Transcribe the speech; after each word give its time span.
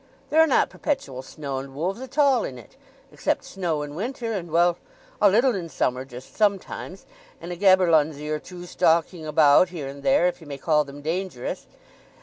"There 0.31 0.41
are 0.41 0.47
not 0.47 0.71
perpetual 0.71 1.21
snow 1.21 1.59
and 1.59 1.75
wolves 1.75 2.01
at 2.01 2.17
all 2.17 2.43
in 2.43 2.57
it!—except 2.57 3.43
snow 3.45 3.83
in 3.83 3.93
winter, 3.93 4.33
and—well—a 4.33 5.29
little 5.29 5.53
in 5.53 5.69
summer 5.69 6.05
just 6.05 6.35
sometimes, 6.35 7.05
and 7.39 7.51
a 7.53 7.55
'gaberlunzie' 7.55 8.31
or 8.31 8.39
two 8.39 8.65
stalking 8.65 9.27
about 9.27 9.69
here 9.69 9.87
and 9.87 10.01
there, 10.01 10.25
if 10.25 10.41
ye 10.41 10.47
may 10.47 10.57
call 10.57 10.83
them 10.83 11.03
dangerous. 11.03 11.67